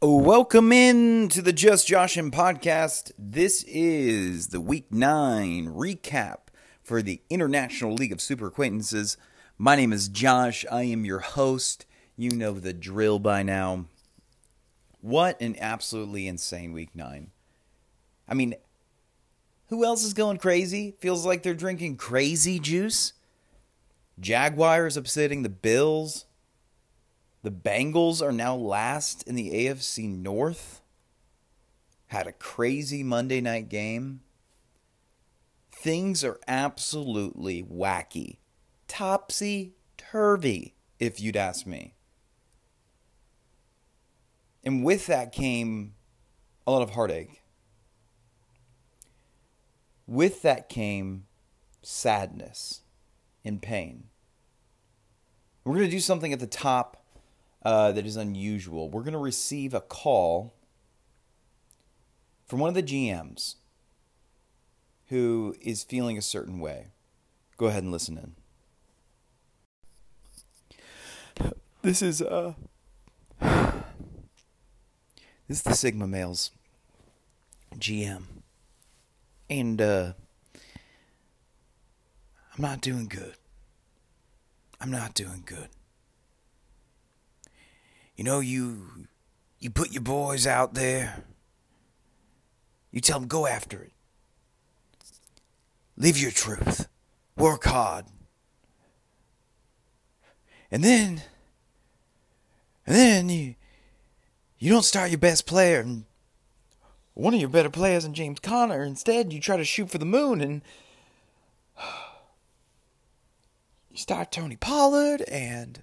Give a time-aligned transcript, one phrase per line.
[0.00, 3.12] Welcome in to the Just Joshin podcast.
[3.18, 6.38] This is the week nine recap
[6.82, 9.18] for the International League of Super Acquaintances.
[9.58, 10.64] My name is Josh.
[10.72, 11.84] I am your host.
[12.16, 13.84] You know the drill by now.
[15.02, 17.32] What an absolutely insane week nine.
[18.26, 18.54] I mean,
[19.72, 20.94] who else is going crazy?
[21.00, 23.14] Feels like they're drinking crazy juice.
[24.20, 26.26] Jaguars upsetting the Bills.
[27.42, 30.82] The Bengals are now last in the AFC North.
[32.08, 34.20] Had a crazy Monday night game.
[35.70, 38.36] Things are absolutely wacky.
[38.88, 41.94] Topsy turvy, if you'd ask me.
[44.62, 45.94] And with that came
[46.66, 47.41] a lot of heartache.
[50.06, 51.24] With that came
[51.82, 52.82] sadness
[53.44, 54.04] and pain.
[55.64, 57.04] We're going to do something at the top
[57.64, 58.90] uh, that is unusual.
[58.90, 60.54] We're going to receive a call
[62.46, 63.56] from one of the GMs
[65.08, 66.88] who is feeling a certain way.
[67.56, 68.34] Go ahead and listen in.
[71.82, 72.54] This is uh
[75.48, 76.52] This is the Sigma Males
[77.76, 78.41] GM.
[79.60, 80.12] And uh
[82.54, 83.34] I'm not doing good.
[84.80, 85.68] I'm not doing good
[88.16, 89.06] you know, you
[89.58, 91.24] you put your boys out there.
[92.90, 93.92] You tell them go after it.
[95.96, 96.88] Live your truth.
[97.36, 98.04] Work hard.
[100.70, 101.22] And then
[102.86, 103.54] and then you
[104.58, 106.04] you don't start your best player and
[107.14, 108.82] one of your better players in James Conner.
[108.82, 110.62] Instead, you try to shoot for the moon and
[113.90, 115.82] you start Tony Pollard and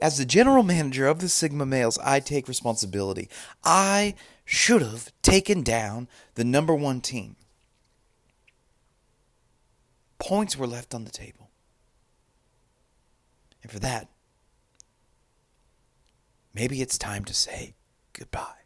[0.00, 3.30] as the general manager of the Sigma Males, I take responsibility.
[3.64, 4.14] I
[4.44, 7.36] should have taken down the number one team.
[10.18, 11.50] Points were left on the table.
[13.62, 14.08] And for that,
[16.54, 17.74] maybe it's time to say
[18.12, 18.65] goodbye.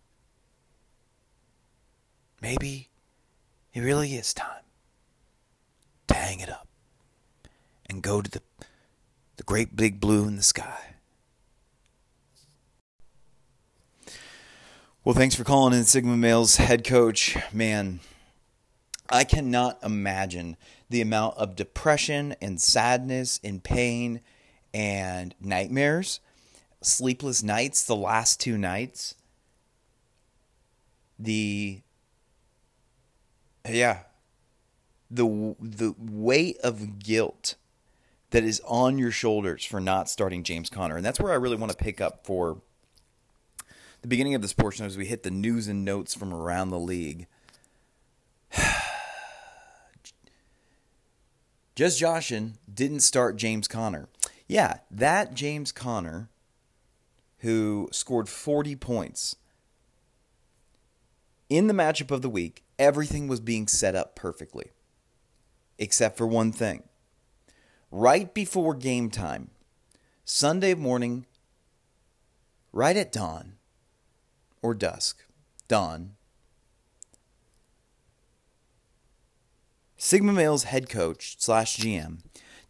[2.40, 2.88] Maybe
[3.74, 4.64] it really is time
[6.08, 6.66] to hang it up
[7.88, 8.42] and go to the,
[9.36, 10.94] the great big blue in the sky.
[15.04, 17.36] Well, thanks for calling in Sigma Males head coach.
[17.52, 18.00] Man,
[19.08, 20.56] I cannot imagine
[20.88, 24.20] the amount of depression and sadness and pain
[24.74, 26.20] and nightmares,
[26.82, 29.14] sleepless nights, the last two nights.
[31.18, 31.80] The
[33.68, 34.00] yeah,
[35.10, 37.56] the the weight of guilt
[38.30, 40.96] that is on your shoulders for not starting James Conner.
[40.96, 42.62] And that's where I really want to pick up for
[44.02, 46.78] the beginning of this portion as we hit the news and notes from around the
[46.78, 47.26] league.
[51.74, 54.08] Just Joshin didn't start James Conner.
[54.46, 56.28] Yeah, that James Conner
[57.40, 59.36] who scored 40 points.
[61.48, 64.72] In the matchup of the week, everything was being set up perfectly.
[65.78, 66.82] Except for one thing.
[67.92, 69.50] Right before game time,
[70.24, 71.26] Sunday morning,
[72.72, 73.54] right at dawn,
[74.62, 75.24] or dusk,
[75.68, 76.12] dawn.
[79.96, 82.20] Sigma Male's head coach slash GM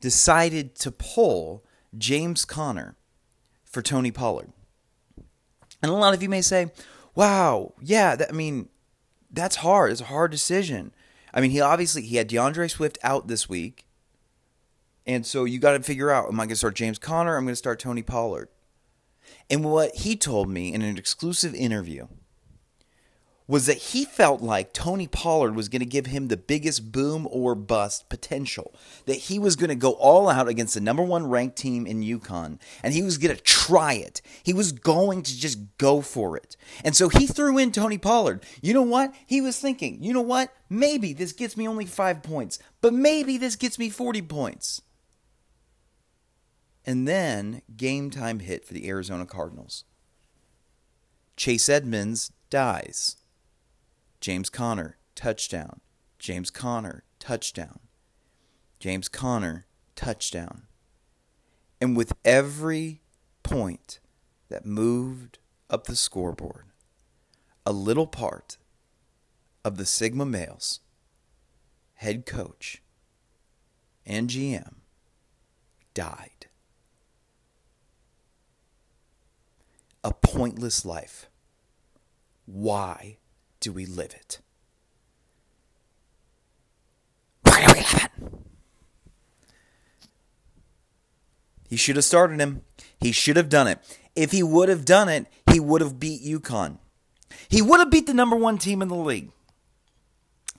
[0.00, 1.64] decided to pull
[1.96, 2.96] James Conner
[3.64, 4.52] for Tony Pollard.
[5.82, 6.72] And a lot of you may say,
[7.14, 8.68] wow, yeah, that, I mean,
[9.30, 9.92] that's hard.
[9.92, 10.92] It's a hard decision.
[11.32, 13.86] I mean, he obviously he had D'Andre Swift out this week.
[15.06, 17.36] And so you got to figure out, am I going to start James Conner?
[17.36, 18.48] I'm going to start Tony Pollard.
[19.48, 22.06] And what he told me in an exclusive interview
[23.50, 27.26] was that he felt like Tony Pollard was going to give him the biggest boom
[27.28, 28.72] or bust potential.
[29.06, 32.00] That he was going to go all out against the number one ranked team in
[32.00, 34.22] UConn, and he was going to try it.
[34.44, 36.56] He was going to just go for it.
[36.84, 38.46] And so he threw in Tony Pollard.
[38.62, 39.12] You know what?
[39.26, 40.54] He was thinking, you know what?
[40.68, 44.80] Maybe this gets me only five points, but maybe this gets me 40 points.
[46.86, 49.82] And then game time hit for the Arizona Cardinals.
[51.36, 53.16] Chase Edmonds dies.
[54.20, 55.80] James Conner, touchdown.
[56.18, 57.80] James Conner, touchdown.
[58.78, 60.62] James Conner, touchdown.
[61.80, 63.00] And with every
[63.42, 64.00] point
[64.48, 65.38] that moved
[65.70, 66.66] up the scoreboard,
[67.64, 68.58] a little part,
[69.64, 70.80] of the Sigma Males,
[71.94, 72.82] head coach,
[74.06, 74.76] and GM,
[75.92, 76.46] died.
[80.02, 81.28] A pointless life.
[82.46, 83.18] Why
[83.60, 84.40] do we live it?
[87.42, 88.32] Why do we live it?
[91.68, 92.62] He should have started him.
[92.98, 93.78] He should have done it.
[94.16, 96.78] If he would have done it, he would have beat UConn.
[97.48, 99.30] He would have beat the number one team in the league.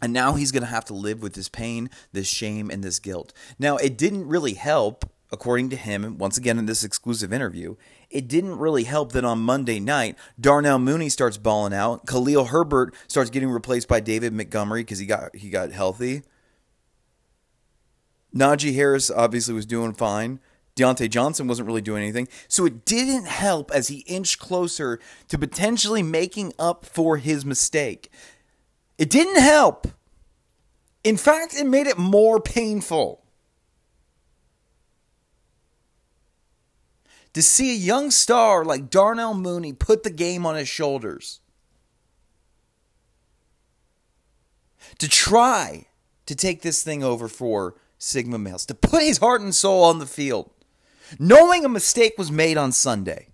[0.02, 2.98] And now he's going to have to live with this pain, this shame, and this
[2.98, 3.34] guilt.
[3.60, 7.76] Now, it didn't really help, according to him, once again in this exclusive interview,
[8.10, 12.06] it didn't really help that on Monday night, Darnell Mooney starts balling out.
[12.06, 16.24] Khalil Herbert starts getting replaced by David Montgomery because he got he got healthy.
[18.36, 20.40] Najee Harris obviously was doing fine.
[20.76, 22.28] Diontae Johnson wasn't really doing anything.
[22.48, 28.10] So it didn't help as he inched closer to potentially making up for his mistake.
[28.98, 29.88] It didn't help.
[31.04, 33.21] In fact, it made it more painful.
[37.34, 41.40] To see a young star like Darnell Mooney put the game on his shoulders.
[44.98, 45.88] To try
[46.26, 50.00] to take this thing over for Sigma males, to put his heart and soul on
[50.00, 50.50] the field
[51.20, 53.28] knowing a mistake was made on Sunday.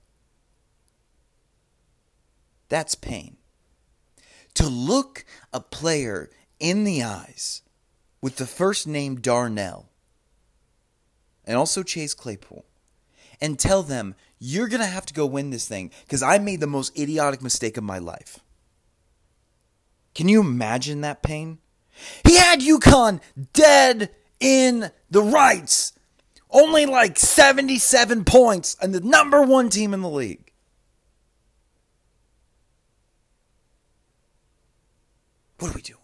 [2.70, 3.38] That's pain.
[4.56, 6.30] To look a player
[6.60, 7.62] in the eyes
[8.22, 9.90] with the first name Darnell
[11.46, 12.66] and also Chase Claypool
[13.42, 16.60] and tell them, you're going to have to go win this thing because I made
[16.60, 18.40] the most idiotic mistake of my life.
[20.14, 21.60] Can you imagine that pain?
[22.24, 23.22] He had UConn
[23.54, 25.94] dead in the rights
[26.50, 30.52] only like 77 points and the number one team in the league.
[35.60, 36.00] What are we doing?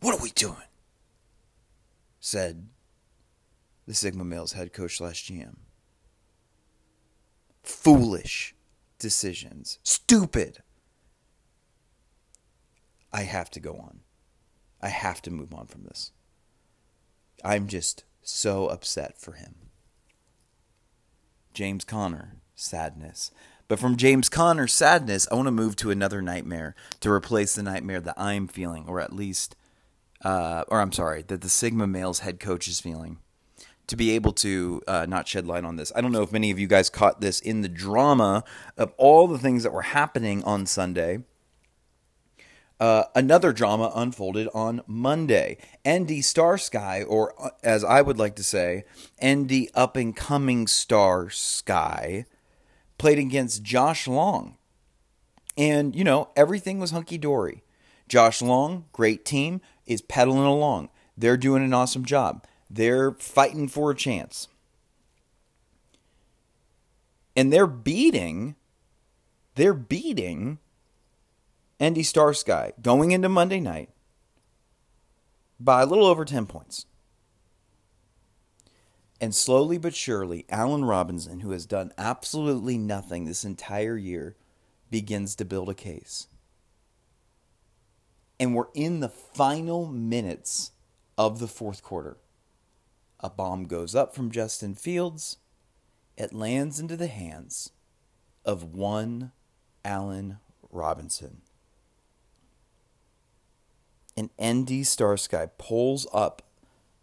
[0.00, 0.56] What are we doing?
[2.18, 2.66] Said
[3.92, 5.56] the Sigma Males head coach slash GM.
[7.62, 8.54] Foolish
[8.98, 9.78] decisions.
[9.82, 10.62] Stupid.
[13.12, 14.00] I have to go on.
[14.80, 16.12] I have to move on from this.
[17.44, 19.56] I'm just so upset for him.
[21.52, 23.30] James Conner, sadness.
[23.68, 27.62] But from James Conner's sadness, I want to move to another nightmare to replace the
[27.62, 29.54] nightmare that I'm feeling, or at least,
[30.24, 33.18] uh, or I'm sorry, that the Sigma Males head coach is feeling.
[33.88, 35.92] To be able to uh, not shed light on this.
[35.94, 38.44] I don't know if many of you guys caught this in the drama
[38.78, 41.24] of all the things that were happening on Sunday.
[42.82, 45.56] Uh, another drama unfolded on Monday.
[45.88, 48.84] ND Star Sky, or uh, as I would like to say,
[49.24, 52.24] ND Up and Coming Star Sky,
[52.98, 54.56] played against Josh Long.
[55.56, 57.62] And, you know, everything was hunky dory.
[58.08, 60.88] Josh Long, great team, is pedaling along.
[61.16, 62.44] They're doing an awesome job.
[62.74, 64.48] They're fighting for a chance.
[67.36, 68.56] And they're beating,
[69.56, 70.58] they're beating
[71.78, 73.90] Andy Star Sky going into Monday night
[75.60, 76.86] by a little over 10 points.
[79.20, 84.34] And slowly but surely, Allen Robinson, who has done absolutely nothing this entire year,
[84.90, 86.26] begins to build a case.
[88.40, 90.72] And we're in the final minutes
[91.18, 92.16] of the fourth quarter.
[93.22, 95.36] A bomb goes up from Justin Fields.
[96.16, 97.70] It lands into the hands
[98.44, 99.32] of one
[99.84, 100.38] Allen
[100.70, 101.42] Robinson
[104.16, 106.42] and ND Starsky pulls up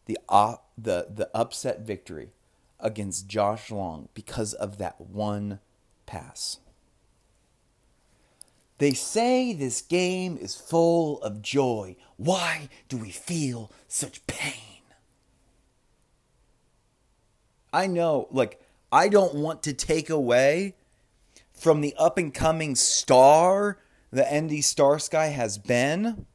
[0.05, 2.29] the uh, the the upset victory
[2.79, 5.59] against Josh Long because of that one
[6.05, 6.59] pass.
[8.77, 11.97] They say this game is full of joy.
[12.15, 14.68] Why do we feel such pain?
[17.71, 18.61] I know, like,
[18.91, 20.75] I don't want to take away
[21.53, 23.77] from the up and coming star
[24.11, 26.25] the ND Starsky has been.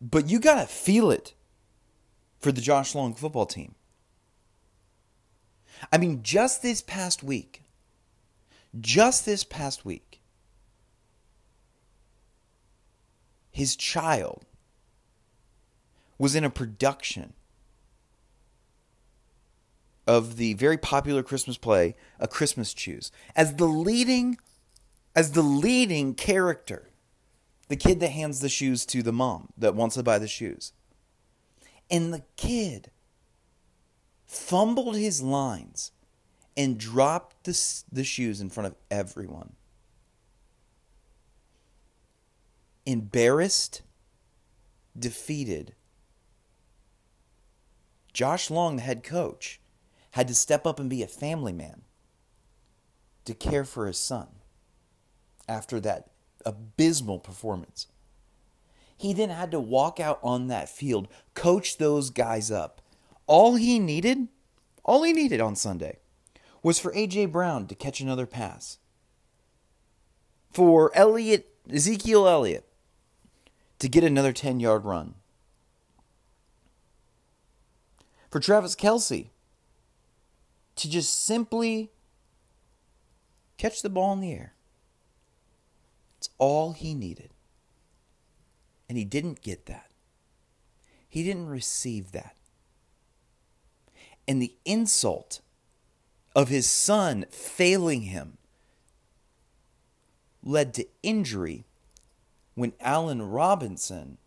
[0.00, 1.34] But you got to feel it
[2.38, 3.74] for the Josh Long football team.
[5.92, 7.62] I mean, just this past week,
[8.78, 10.20] just this past week,
[13.50, 14.44] his child
[16.18, 17.32] was in a production
[20.06, 24.38] of the very popular Christmas play, A Christmas Shoes, as the leading
[25.14, 26.90] as the leading character.
[27.68, 30.72] The kid that hands the shoes to the mom that wants to buy the shoes.
[31.90, 32.90] And the kid
[34.24, 35.90] fumbled his lines
[36.56, 39.54] and dropped the, the shoes in front of everyone.
[42.86, 43.82] embarrassed,
[44.98, 45.74] defeated.
[48.16, 49.60] Josh Long, the head coach,
[50.12, 51.82] had to step up and be a family man
[53.26, 54.28] to care for his son
[55.46, 56.08] after that
[56.46, 57.88] abysmal performance.
[58.96, 62.80] He then had to walk out on that field, coach those guys up.
[63.26, 64.28] All he needed,
[64.82, 65.98] all he needed on Sunday
[66.62, 67.26] was for A.J.
[67.26, 68.78] Brown to catch another pass.
[70.50, 72.66] For Elliot, Ezekiel Elliott
[73.78, 75.16] to get another 10 yard run.
[78.36, 79.30] For Travis Kelce
[80.74, 81.90] to just simply
[83.56, 84.52] catch the ball in the air.
[86.18, 87.30] It's all he needed.
[88.90, 89.90] And he didn't get that.
[91.08, 92.36] He didn't receive that.
[94.28, 95.40] And the insult
[96.34, 98.36] of his son failing him
[100.42, 101.64] led to injury
[102.54, 104.18] when Allen Robinson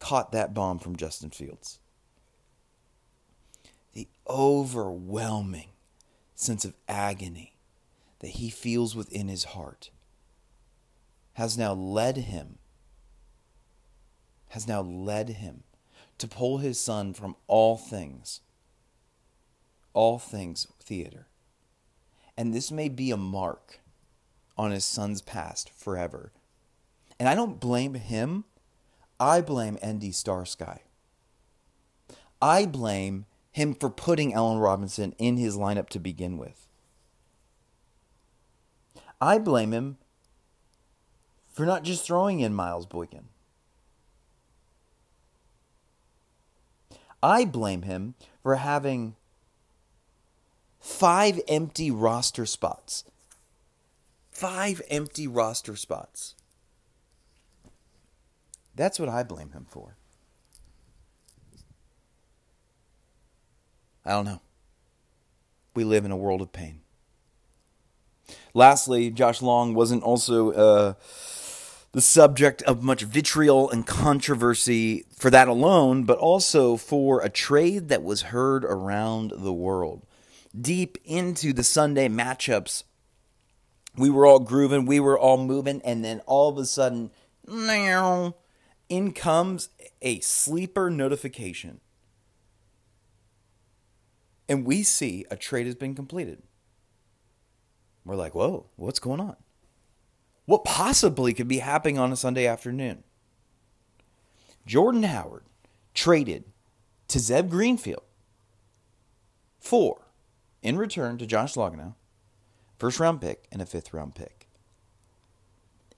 [0.00, 1.78] caught that bomb from Justin Fields.
[4.28, 5.68] Overwhelming
[6.34, 7.54] sense of agony
[8.20, 9.90] that he feels within his heart
[11.34, 12.58] has now led him
[14.48, 15.62] has now led him
[16.18, 18.40] to pull his son from all things
[19.92, 21.26] all things theater.
[22.36, 23.80] And this may be a mark
[24.56, 26.32] on his son's past forever.
[27.18, 28.44] And i don't blame him.
[29.20, 30.82] I blame Andy starsky.
[32.40, 36.66] I blame him for putting allen robinson in his lineup to begin with
[39.22, 39.98] I blame him
[41.52, 43.28] for not just throwing in Miles Boykin.
[47.22, 49.14] I blame him for having
[50.80, 53.04] five empty roster spots.
[54.32, 56.34] Five empty roster spots.
[58.74, 59.94] That's what I blame him for.
[64.04, 64.40] I don't know.
[65.74, 66.80] We live in a world of pain.
[68.54, 70.94] Lastly, Josh Long wasn't also uh,
[71.92, 77.88] the subject of much vitriol and controversy for that alone, but also for a trade
[77.88, 80.06] that was heard around the world.
[80.58, 82.84] Deep into the Sunday matchups,
[83.96, 87.10] we were all grooving, we were all moving, and then all of a sudden,
[87.46, 88.36] now,
[88.88, 89.68] in comes
[90.00, 91.80] a sleeper notification.
[94.52, 96.42] And we see a trade has been completed.
[98.04, 99.36] We're like, whoa, what's going on?
[100.44, 103.02] What possibly could be happening on a Sunday afternoon?
[104.66, 105.44] Jordan Howard
[105.94, 106.44] traded
[107.08, 108.02] to Zeb Greenfield
[109.58, 110.02] for,
[110.62, 111.94] in return to Josh Logano,
[112.78, 114.48] first round pick and a fifth round pick.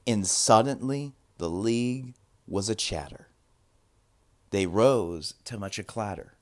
[0.07, 2.15] And suddenly the league
[2.47, 3.27] was a chatter.
[4.51, 6.35] They rose to much a clatter.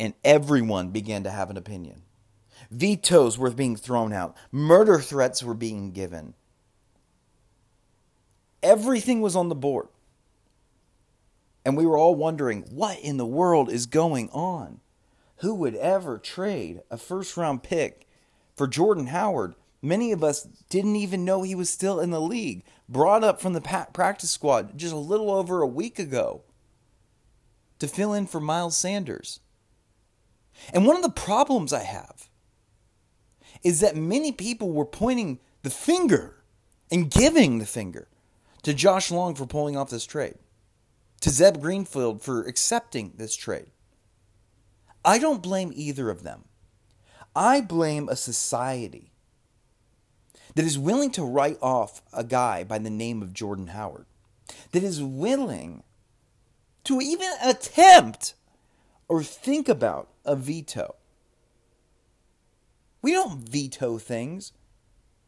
[0.00, 2.02] And everyone began to have an opinion.
[2.70, 4.36] Vetoes were being thrown out.
[4.52, 6.34] Murder threats were being given.
[8.62, 9.88] Everything was on the board.
[11.64, 14.80] And we were all wondering what in the world is going on?
[15.38, 18.08] Who would ever trade a first round pick
[18.56, 19.54] for Jordan Howard?
[19.80, 22.64] Many of us didn't even know he was still in the league.
[22.88, 26.42] Brought up from the practice squad just a little over a week ago
[27.78, 29.40] to fill in for Miles Sanders.
[30.72, 32.28] And one of the problems I have
[33.62, 36.36] is that many people were pointing the finger
[36.90, 38.08] and giving the finger
[38.62, 40.36] to Josh Long for pulling off this trade,
[41.20, 43.70] to Zeb Greenfield for accepting this trade.
[45.04, 46.44] I don't blame either of them.
[47.34, 49.12] I blame a society
[50.54, 54.06] that is willing to write off a guy by the name of Jordan Howard,
[54.72, 55.82] that is willing
[56.84, 58.34] to even attempt
[59.08, 60.94] or think about a veto
[63.02, 64.52] we don't veto things.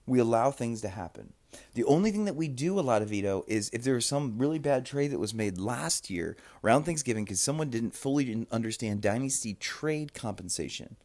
[0.07, 1.33] We allow things to happen.
[1.75, 4.39] The only thing that we do a lot of veto is if there was some
[4.39, 9.03] really bad trade that was made last year around Thanksgiving because someone didn't fully understand
[9.03, 10.97] dynasty trade compensation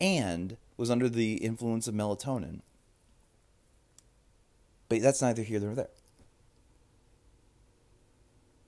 [0.00, 2.60] and was under the influence of melatonin.
[4.88, 5.90] But that's neither here nor there.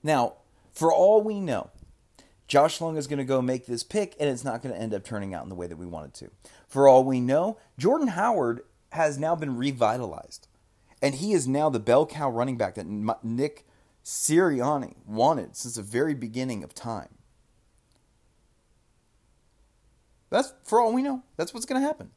[0.01, 0.35] Now,
[0.73, 1.71] for all we know,
[2.47, 4.93] Josh Long is going to go make this pick, and it's not going to end
[4.93, 6.31] up turning out in the way that we wanted to.
[6.67, 8.61] For all we know, Jordan Howard
[8.91, 10.47] has now been revitalized,
[11.01, 13.65] and he is now the bell cow running back that Nick
[14.03, 17.09] Sirianni wanted since the very beginning of time.
[20.29, 21.23] That's for all we know.
[21.37, 22.11] That's what's going to happen.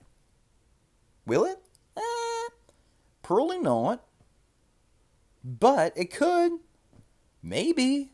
[1.27, 1.59] Will it?
[1.97, 2.49] Eh,
[3.23, 4.05] Probably not.
[5.45, 6.53] But it could.
[7.43, 8.13] Maybe.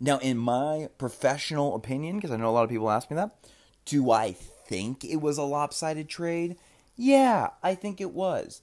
[0.00, 3.36] Now, in my professional opinion, because I know a lot of people ask me that,
[3.84, 6.56] do I think it was a lopsided trade?
[6.94, 8.62] Yeah, I think it was.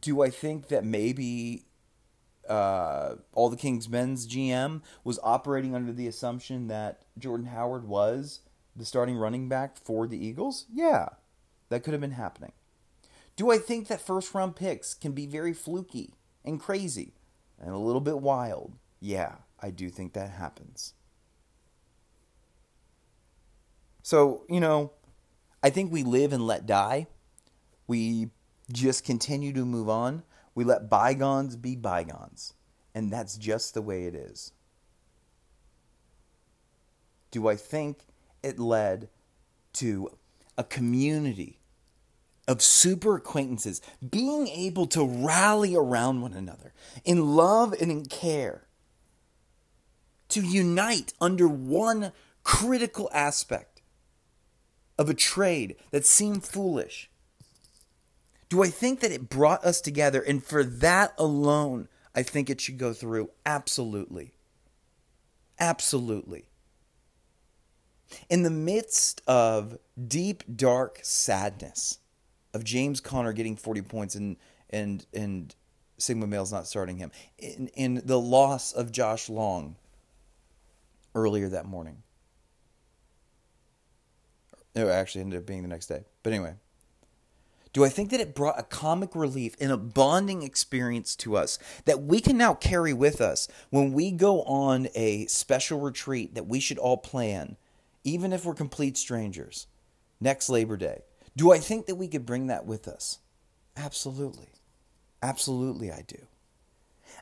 [0.00, 1.66] Do I think that maybe
[2.48, 8.40] uh, all the Kings men's GM was operating under the assumption that Jordan Howard was
[8.76, 10.66] the starting running back for the Eagles?
[10.72, 11.10] Yeah,
[11.68, 12.52] that could have been happening.
[13.36, 16.14] Do I think that first round picks can be very fluky
[16.44, 17.14] and crazy
[17.58, 18.74] and a little bit wild?
[19.00, 20.94] Yeah, I do think that happens.
[24.02, 24.92] So, you know,
[25.62, 27.06] I think we live and let die.
[27.86, 28.30] We
[28.70, 30.22] just continue to move on.
[30.54, 32.52] We let bygones be bygones.
[32.94, 34.52] And that's just the way it is.
[37.30, 38.06] Do I think
[38.42, 39.08] it led
[39.74, 40.10] to
[40.56, 41.58] a community
[42.46, 46.72] of super acquaintances being able to rally around one another
[47.04, 48.66] in love and in care,
[50.34, 52.10] to unite under one
[52.42, 53.82] critical aspect
[54.98, 57.08] of a trade that seemed foolish.
[58.48, 60.20] Do I think that it brought us together?
[60.20, 63.30] And for that alone, I think it should go through.
[63.46, 64.34] Absolutely.
[65.60, 66.46] Absolutely.
[68.28, 71.98] In the midst of deep, dark sadness,
[72.52, 74.36] of James Conner getting 40 points and
[74.70, 75.54] and and
[75.98, 77.12] Sigma Male's not starting him.
[77.38, 79.76] In, in the loss of Josh Long
[81.14, 82.02] earlier that morning.
[84.74, 86.04] It actually ended up being the next day.
[86.22, 86.54] But anyway.
[87.72, 91.58] Do I think that it brought a comic relief and a bonding experience to us
[91.86, 96.46] that we can now carry with us when we go on a special retreat that
[96.46, 97.56] we should all plan,
[98.04, 99.66] even if we're complete strangers,
[100.20, 101.02] next Labor Day?
[101.36, 103.18] Do I think that we could bring that with us?
[103.76, 104.50] Absolutely.
[105.20, 106.18] Absolutely, I do.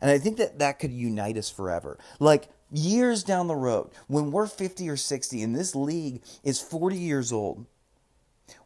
[0.02, 1.98] And I think that that could unite us forever.
[2.18, 6.96] Like years down the road, when we're 50 or 60 and this league is 40
[6.96, 7.66] years old,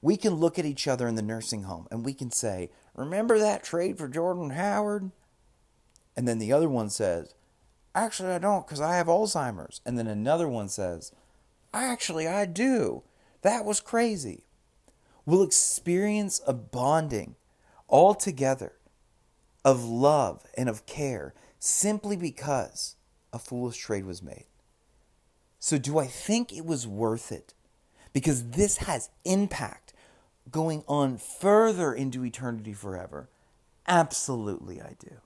[0.01, 3.39] we can look at each other in the nursing home and we can say, Remember
[3.39, 5.11] that trade for Jordan Howard?
[6.17, 7.35] And then the other one says,
[7.95, 9.81] Actually, I don't because I have Alzheimer's.
[9.85, 11.13] And then another one says,
[11.75, 13.03] Actually, I do.
[13.43, 14.47] That was crazy
[15.27, 17.35] We'll experience a bonding
[17.89, 18.75] all together
[19.65, 22.95] of love and of care simply because
[23.37, 24.47] a foolish trade was made.
[25.61, 27.55] So, do I think it was worth it?
[28.13, 29.93] Because this has impact
[30.51, 33.29] going on further into eternity forever.
[33.87, 35.17] Absolutely, I do.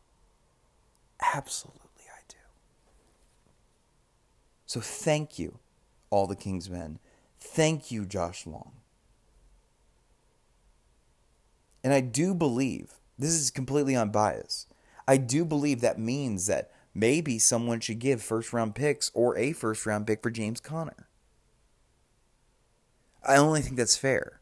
[1.35, 2.37] Absolutely, I do.
[4.67, 5.59] So, thank you,
[6.11, 6.99] all the King's men.
[7.39, 8.73] Thank you, Josh Long.
[11.83, 14.67] And I do believe, this is completely unbiased,
[15.07, 19.53] I do believe that means that maybe someone should give first round picks or a
[19.53, 21.09] first round pick for James Conner.
[23.27, 24.41] I only think that's fair.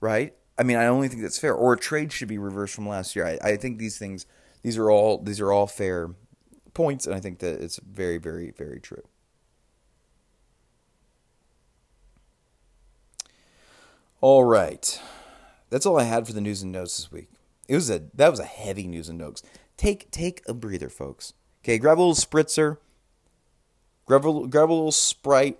[0.00, 0.34] Right?
[0.58, 1.54] I mean, I only think that's fair.
[1.54, 3.26] Or a trade should be reversed from last year.
[3.26, 4.26] I, I think these things,
[4.62, 6.10] these are all these are all fair
[6.74, 9.02] points, and I think that it's very, very, very true.
[14.20, 15.00] All right
[15.70, 17.30] that's all I had for the news and notes this week.
[17.68, 19.42] It was a that was a heavy news and notes.
[19.80, 21.32] Take take a breather, folks.
[21.64, 22.76] Okay, grab a little spritzer.
[24.04, 25.58] Grab a, grab a little sprite.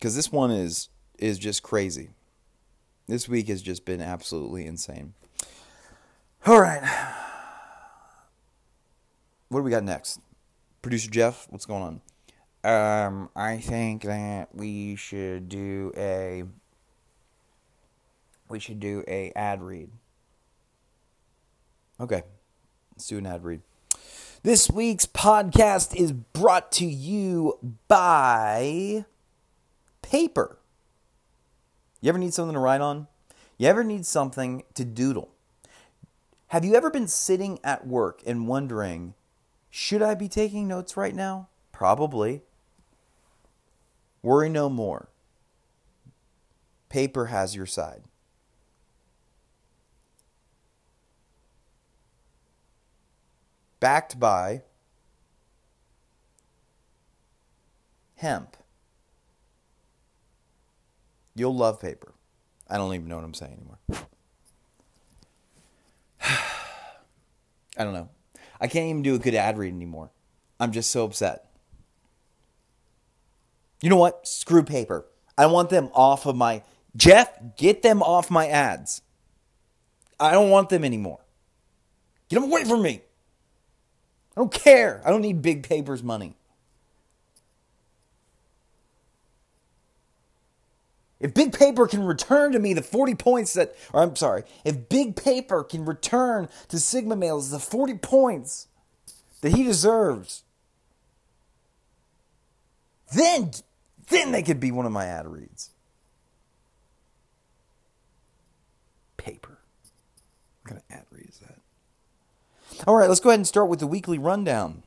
[0.00, 2.10] Cause this one is is just crazy.
[3.08, 5.14] This week has just been absolutely insane.
[6.46, 6.84] All right.
[9.48, 10.20] What do we got next?
[10.82, 12.00] Producer Jeff, what's going
[12.62, 13.10] on?
[13.10, 16.44] Um, I think that we should do a
[18.48, 19.90] we should do a ad read.
[22.02, 22.24] Okay,
[22.96, 23.60] let's do an ad read.
[24.42, 29.04] This week's podcast is brought to you by
[30.02, 30.58] paper.
[32.00, 33.06] You ever need something to write on?
[33.56, 35.30] You ever need something to doodle?
[36.48, 39.14] Have you ever been sitting at work and wondering,
[39.70, 41.50] should I be taking notes right now?
[41.70, 42.42] Probably.
[44.24, 45.08] Worry no more.
[46.88, 48.02] Paper has your side.
[53.82, 54.62] Backed by
[58.14, 58.56] hemp.
[61.34, 62.14] You'll love paper.
[62.70, 63.78] I don't even know what I'm saying anymore.
[67.76, 68.08] I don't know.
[68.60, 70.10] I can't even do a good ad read anymore.
[70.60, 71.46] I'm just so upset.
[73.80, 74.28] You know what?
[74.28, 75.06] Screw paper.
[75.36, 76.62] I want them off of my
[76.94, 79.02] Jeff, get them off my ads.
[80.20, 81.18] I don't want them anymore.
[82.28, 83.02] Get them away from me.
[84.36, 85.02] I don't care.
[85.04, 86.34] I don't need big papers money.
[91.22, 94.88] If Big Paper can return to me the 40 points that, or I'm sorry, if
[94.88, 98.66] Big Paper can return to Sigma Males the 40 points
[99.40, 100.42] that he deserves,
[103.14, 103.52] then,
[104.08, 105.70] then they could be one of my ad reads.
[109.16, 109.58] Paper.
[110.62, 111.58] What kind of ad read is that?
[112.84, 114.82] All right, let's go ahead and start with the weekly rundown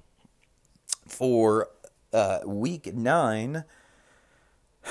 [1.08, 1.70] for
[2.12, 3.64] uh, week nine.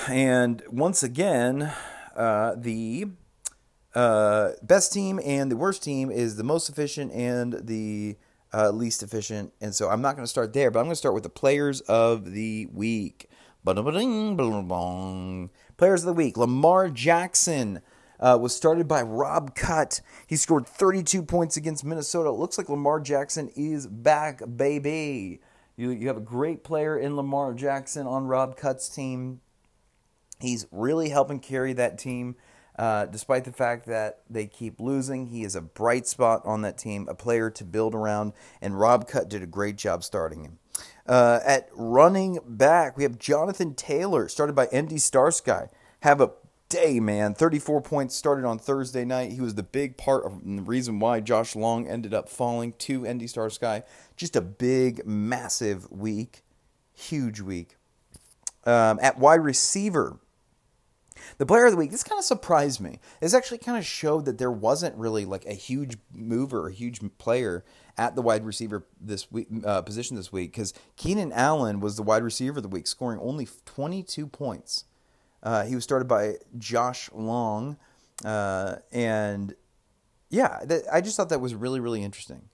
[0.08, 1.70] And once again,
[2.16, 3.08] uh, the
[3.94, 8.16] uh, best team and the worst team is the most efficient and the
[8.54, 9.52] uh, least efficient.
[9.60, 11.28] And so I'm not going to start there, but I'm going to start with the
[11.28, 13.28] players of the week.
[13.64, 13.78] Players
[16.02, 17.82] of the week Lamar Jackson.
[18.24, 20.00] Uh, was started by Rob Cutt.
[20.26, 22.30] He scored 32 points against Minnesota.
[22.30, 25.40] It looks like Lamar Jackson is back, baby.
[25.76, 29.42] You, you have a great player in Lamar Jackson on Rob Cutt's team.
[30.40, 32.36] He's really helping carry that team.
[32.78, 36.78] Uh, despite the fact that they keep losing, he is a bright spot on that
[36.78, 40.58] team, a player to build around, and Rob Cutt did a great job starting him.
[41.06, 45.68] Uh, at running back, we have Jonathan Taylor, started by Andy Starsky.
[46.00, 46.32] Have a
[46.74, 47.34] day, man.
[47.34, 49.30] 34 points started on Thursday night.
[49.30, 53.06] He was the big part of the reason why Josh Long ended up falling to
[53.06, 53.82] ND Starsky.
[54.16, 56.42] Just a big, massive week.
[56.92, 57.76] Huge week.
[58.64, 60.18] Um, at wide receiver,
[61.38, 62.98] the player of the week, this kind of surprised me.
[63.20, 67.00] This actually kind of showed that there wasn't really like a huge mover, a huge
[67.18, 67.64] player
[67.96, 72.02] at the wide receiver this week uh, position this week because Keenan Allen was the
[72.02, 74.86] wide receiver of the week, scoring only 22 points.
[75.44, 77.76] Uh, he was started by Josh Long,
[78.24, 79.54] uh, and
[80.30, 82.48] yeah, th- I just thought that was really really interesting.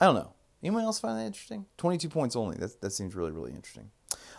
[0.00, 0.32] I don't know.
[0.62, 1.66] Anyone else find that interesting?
[1.78, 2.56] 22 points only.
[2.56, 3.90] That that seems really really interesting.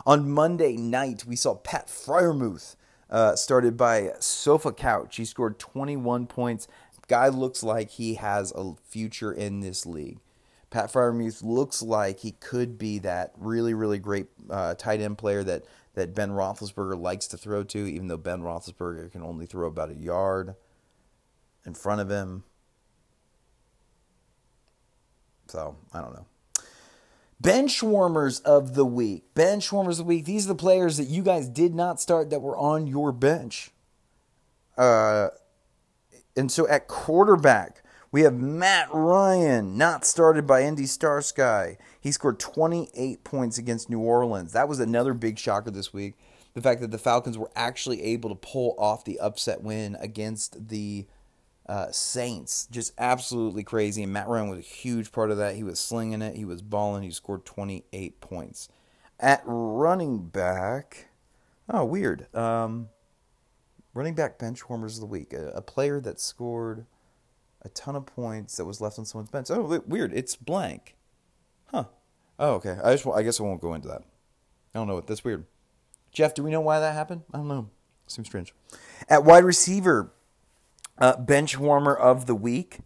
[0.05, 2.75] On Monday night, we saw Pat Freiermuth
[3.09, 5.15] uh, started by Sofa Couch.
[5.15, 6.67] He scored 21 points.
[7.07, 10.19] Guy looks like he has a future in this league.
[10.69, 15.43] Pat Freiermuth looks like he could be that really, really great uh, tight end player
[15.43, 15.63] that,
[15.97, 19.89] that Ben Roethlisberger likes to throw to, even though Ben Roethlisberger can only throw about
[19.89, 20.53] a yard
[21.65, 22.43] in front of him.
[25.47, 26.27] So, I don't know.
[27.41, 29.33] Bench warmers of the week.
[29.33, 30.25] Bench warmers of the week.
[30.25, 33.71] These are the players that you guys did not start that were on your bench.
[34.77, 35.29] Uh,
[36.35, 41.77] and so at quarterback, we have Matt Ryan, not started by Indy Starsky.
[41.99, 44.53] He scored 28 points against New Orleans.
[44.53, 46.15] That was another big shocker this week.
[46.53, 50.69] The fact that the Falcons were actually able to pull off the upset win against
[50.69, 51.05] the
[51.67, 52.67] uh, Saints.
[52.71, 54.03] Just absolutely crazy.
[54.03, 55.55] And Matt Ryan was a huge part of that.
[55.55, 58.69] He was slinging it, he was balling, he scored 28 points.
[59.19, 61.09] At running back,
[61.69, 62.33] oh, weird.
[62.35, 62.89] Um,
[63.93, 65.33] running back bench warmers of the week.
[65.33, 66.85] A, a, player that scored
[67.61, 69.49] a ton of points that was left on someone's bench.
[69.49, 70.13] Oh, weird.
[70.13, 70.95] It's blank.
[71.67, 71.85] Huh.
[72.39, 72.77] Oh, okay.
[72.83, 74.03] I just I guess I won't go into that.
[74.73, 74.95] I don't know.
[74.95, 75.45] What that's weird.
[76.11, 77.23] Jeff, do we know why that happened?
[77.33, 77.69] I don't know.
[78.07, 78.53] Seems strange.
[79.09, 80.13] At wide receiver,
[80.97, 82.79] uh, bench warmer of the week.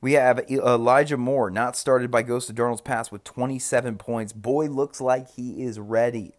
[0.00, 4.32] We have Elijah Moore, not started by Ghost of Darnold's Pass with 27 points.
[4.32, 6.32] Boy looks like he is ready.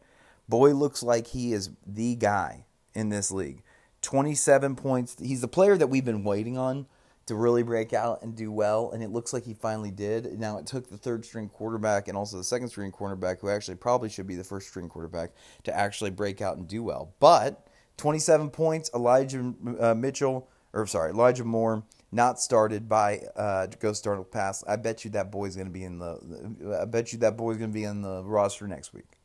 [0.50, 3.64] Boy looks like he is the guy in this league.
[4.02, 5.16] 27 points.
[5.20, 6.88] He's the player that we've been waiting on
[7.26, 10.40] to really break out and do well, and it looks like he finally did.
[10.40, 13.76] Now it took the third string quarterback and also the second string quarterback, who actually
[13.76, 15.32] probably should be the first string quarterback,
[15.64, 17.14] to actually break out and do well.
[17.20, 24.04] But 27 points, Elijah uh, Mitchell or sorry, Elijah Moore, not started by uh, Ghost
[24.04, 24.64] Darnold Pass.
[24.68, 26.80] I bet you that boy's going to be in the.
[26.82, 29.18] I bet you that boy's going to be in the roster next week,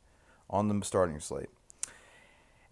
[0.49, 1.49] on the starting slate.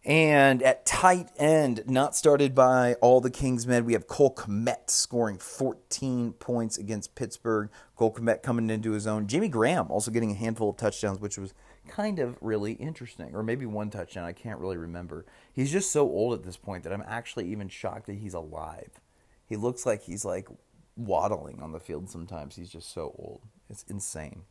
[0.07, 5.37] And at tight end, not started by all the Kingsmen, we have Cole Kmet scoring
[5.37, 7.69] 14 points against Pittsburgh.
[7.97, 9.27] Cole Kmet coming into his own.
[9.27, 11.53] Jimmy Graham also getting a handful of touchdowns, which was
[11.89, 13.35] kind of really interesting.
[13.35, 15.25] Or maybe one touchdown, I can't really remember.
[15.51, 19.01] He's just so old at this point that I'm actually even shocked that he's alive.
[19.45, 20.47] He looks like he's like
[20.95, 22.55] waddling on the field sometimes.
[22.55, 23.41] He's just so old.
[23.69, 24.43] It's insane.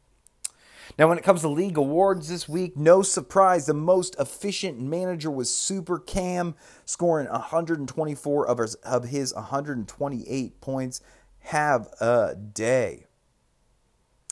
[0.98, 5.30] Now, when it comes to league awards this week, no surprise, the most efficient manager
[5.30, 11.00] was Super Cam, scoring 124 of his, of his 128 points.
[11.40, 13.06] Have a day.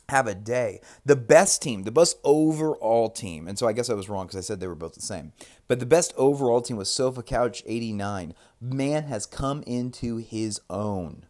[0.08, 0.80] have a day.
[1.04, 4.36] The best team, the best overall team, and so I guess I was wrong because
[4.36, 5.32] I said they were both the same.
[5.66, 8.34] But the best overall team was Sofa Couch 89.
[8.60, 11.26] Man has come into his own.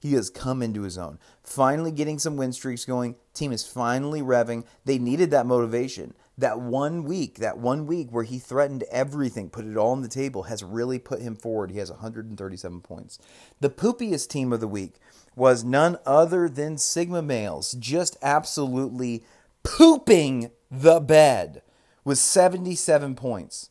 [0.00, 1.18] He has come into his own.
[1.42, 3.16] Finally getting some win streaks going.
[3.34, 4.64] Team is finally revving.
[4.84, 6.14] They needed that motivation.
[6.36, 10.08] That one week, that one week where he threatened everything, put it all on the
[10.08, 11.72] table, has really put him forward.
[11.72, 13.18] He has 137 points.
[13.58, 15.00] The poopiest team of the week
[15.34, 19.24] was none other than Sigma Males, just absolutely
[19.64, 21.62] pooping the bed
[22.04, 23.70] with 77 points.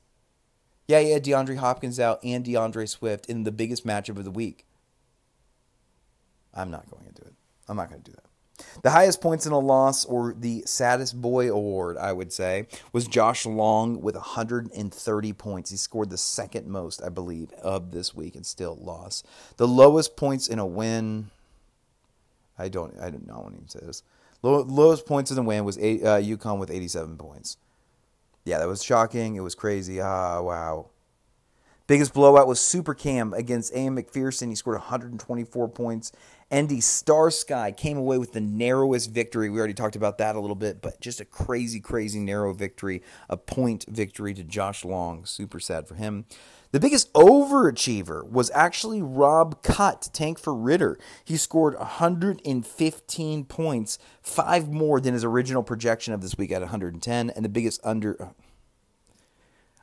[0.87, 4.66] Yeah, yeah, DeAndre Hopkins out and D'Andre Swift in the biggest matchup of the week.
[6.57, 7.33] I'm not going to do it.
[7.69, 8.23] I'm not going to do that.
[8.81, 13.07] The highest points in a loss, or the saddest boy award, I would say, was
[13.07, 15.69] Josh Long with 130 points.
[15.69, 19.27] He scored the second most, I believe, of this week and still lost.
[19.57, 21.29] The lowest points in a win.
[22.57, 22.99] I don't.
[22.99, 24.01] I don't know what even say this.
[24.41, 27.57] Low, lowest points in the win was eight, uh, UConn with 87 points.
[28.45, 29.35] Yeah, that was shocking.
[29.35, 30.01] It was crazy.
[30.01, 30.89] Ah, wow.
[31.87, 33.95] Biggest blowout was Super Cam against A.M.
[33.95, 34.49] McPherson.
[34.49, 36.11] He scored 124 points.
[36.53, 39.49] ND Star Sky came away with the narrowest victory.
[39.49, 43.01] We already talked about that a little bit, but just a crazy, crazy narrow victory.
[43.29, 45.25] A point victory to Josh Long.
[45.25, 46.25] Super sad for him.
[46.71, 50.97] The biggest overachiever was actually Rob Cutt, tank for Ritter.
[51.23, 57.29] He scored 115 points, five more than his original projection of this week at 110,
[57.29, 58.27] and the biggest under uh,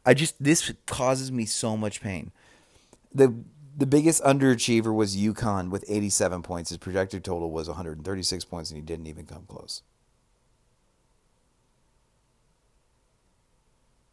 [0.06, 2.32] I just this causes me so much pain.
[3.12, 3.34] The
[3.76, 6.70] the biggest underachiever was UConn with 87 points.
[6.70, 9.82] His projected total was 136 points, and he didn't even come close.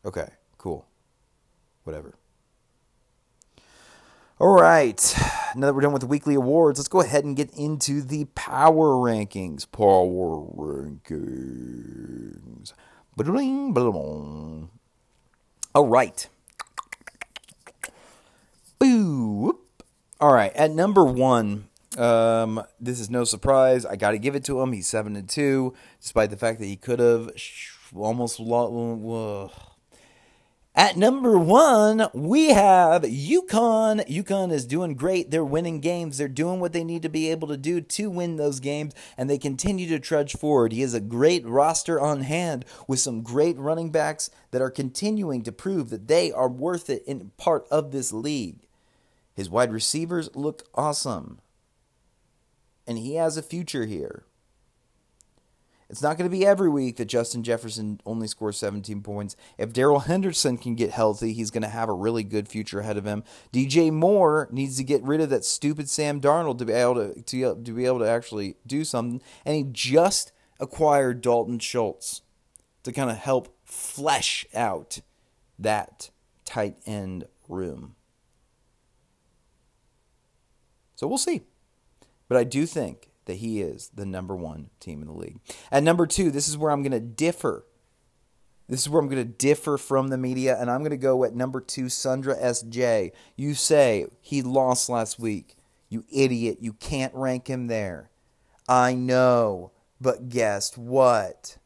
[0.04, 0.88] Okay, cool.
[1.84, 2.15] Whatever.
[4.39, 5.15] All right.
[5.56, 8.26] Now that we're done with the weekly awards, let's go ahead and get into the
[8.34, 9.71] power rankings.
[9.71, 12.74] Power rankings.
[15.76, 16.28] All right.
[18.80, 19.11] Boo.
[20.22, 20.56] All right.
[20.56, 23.88] At number one, um, this is no surprise.
[23.88, 24.72] I got to give it to him.
[24.72, 27.32] He's seven and two, despite the fact that he could have
[27.96, 28.40] almost.
[28.40, 29.48] Uh,
[30.76, 34.08] at number one, we have UConn.
[34.08, 35.32] UConn is doing great.
[35.32, 36.20] They're winning games.
[36.20, 39.28] They're doing what they need to be able to do to win those games, and
[39.28, 40.72] they continue to trudge forward.
[40.72, 45.42] He has a great roster on hand with some great running backs that are continuing
[45.42, 48.68] to prove that they are worth it in part of this league.
[49.34, 51.39] His wide receivers look awesome,
[52.86, 54.26] and he has a future here.
[55.91, 59.36] It's not going to be every week that Justin Jefferson only scores 17 points.
[59.58, 62.96] If Darrell Henderson can get healthy, he's going to have a really good future ahead
[62.96, 63.26] of him.
[63.52, 67.22] DJ Moore needs to get rid of that stupid Sam Darnold to be able to,
[67.22, 69.22] to, to be able to actually do something.
[69.46, 72.22] And he just acquired Dalton Schultz
[72.84, 75.02] to kind of help flesh out
[75.60, 76.10] that
[76.46, 77.96] tight end room.
[81.02, 81.42] So we'll see.
[82.28, 85.40] But I do think that he is the number one team in the league.
[85.72, 87.66] At number two, this is where I'm going to differ.
[88.70, 91.24] This is where I'm going to differ from the media, and I'm going to go
[91.24, 93.14] at number two, Sundra S.J.
[93.36, 95.56] You say he lost last week.
[95.90, 96.60] You idiot.
[96.62, 98.12] You can't rank him there.
[98.70, 101.58] I know, but guess what?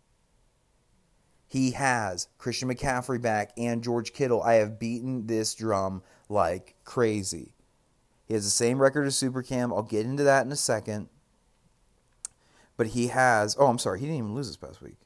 [1.45, 4.41] He has Christian McCaffrey back and George Kittle.
[4.41, 7.54] I have beaten this drum like crazy.
[8.25, 9.71] He has the same record as Super Cam.
[9.71, 11.09] I'll get into that in a second.
[12.77, 13.55] But he has.
[13.59, 13.99] Oh, I'm sorry.
[13.99, 14.97] He didn't even lose this past week.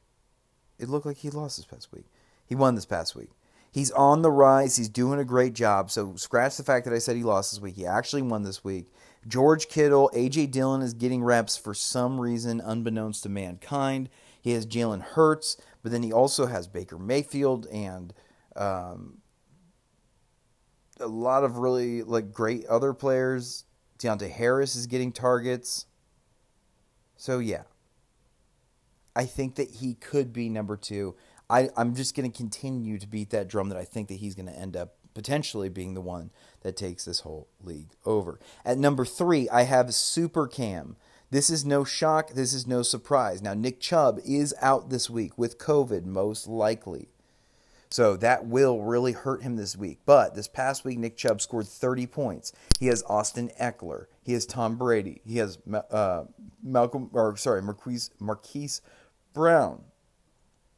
[0.80, 2.06] It looked like he lost this past week.
[2.46, 3.30] He won this past week.
[3.72, 4.78] He's on the rise.
[4.78, 5.92] He's doing a great job.
[5.92, 7.76] So scratch the fact that I said he lost this week.
[7.76, 8.88] He actually won this week.
[9.28, 14.10] George Kittle, AJ Dillon is getting reps for some reason unbeknownst to mankind.
[14.42, 18.14] He has Jalen Hurts, but then he also has Baker Mayfield and
[18.56, 19.18] um,
[21.00, 23.66] a lot of really like great other players.
[23.98, 25.86] Deonte Harris is getting targets.
[27.18, 27.64] So yeah,
[29.16, 31.16] I think that he could be number two.
[31.50, 34.58] I, I'm just to continue to beat that drum that I think that he's to
[34.58, 36.32] end up potentially being the one
[36.62, 38.40] that takes this whole league over.
[38.64, 40.96] At number three, I have Super Cam.
[41.32, 42.32] This is no shock.
[42.32, 43.42] This is no surprise.
[43.42, 47.10] Now, Nick Chubb is out this week with COVID, most likely.
[47.91, 49.99] So that will really hurt him this week.
[50.06, 52.54] But this past week, Nick Chubb scored 30 points.
[52.80, 54.06] He has Austin Ekeler.
[54.21, 55.21] He has Tom Brady.
[55.25, 55.58] He has
[55.89, 56.25] uh,
[56.62, 58.82] Malcolm, or sorry, Marquise, Marquise
[59.34, 59.84] Brown,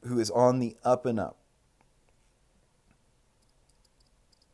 [0.06, 1.38] who is on the up and up.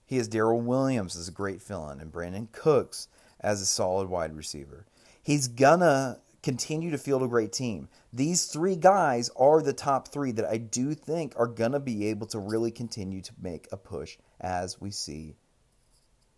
[0.07, 3.07] He has Darrel Williams as a great fill-in and Brandin Cooks
[3.39, 4.85] as a solid wide receiver.
[5.21, 7.89] He's gonna continue to field a great team.
[8.13, 12.07] These three guys are the top three that I do think are going to be
[12.07, 15.35] able to really continue to make a push as we see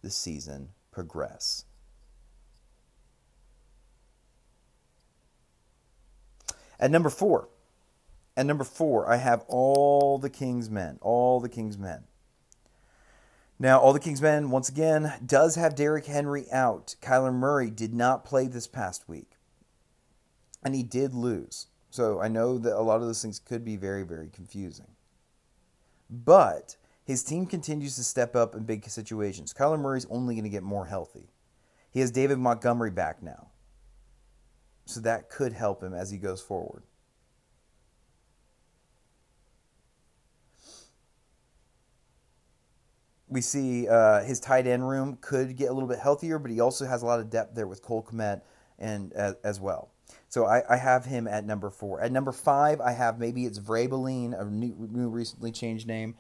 [0.01, 1.65] the season progress.
[6.79, 7.49] At number four,
[8.35, 10.97] at number four, I have all the King's men.
[11.01, 12.05] All the King's men.
[13.59, 16.95] Now, all the King's men, once again, does have Derrick Henry out.
[16.99, 19.35] Kyler Murray did not play this past week.
[20.63, 21.67] And he did lose.
[21.89, 24.87] So I know that a lot of those things could be very, very confusing.
[26.09, 29.53] But his team continues to step up in big situations.
[29.53, 31.29] Kyler Murray's only going to get more healthy.
[31.91, 33.47] He has David Montgomery back now.
[34.85, 36.83] So that could help him as he goes forward.
[43.27, 46.59] We see uh, his tight end room could get a little bit healthier, but he
[46.59, 48.41] also has a lot of depth there with Cole Kmet
[48.79, 49.91] and uh, as well.
[50.29, 51.99] So I, I, have him at number four.
[52.01, 56.15] At number five, I have maybe it's Vrabelin, a new, new recently changed name